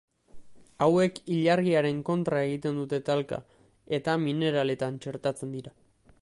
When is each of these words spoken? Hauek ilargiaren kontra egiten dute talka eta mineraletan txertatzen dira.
Hauek 0.85 1.19
ilargiaren 1.35 1.99
kontra 2.07 2.39
egiten 2.47 2.79
dute 2.81 3.01
talka 3.11 3.39
eta 3.99 4.17
mineraletan 4.25 4.99
txertatzen 5.05 5.55
dira. 5.59 5.77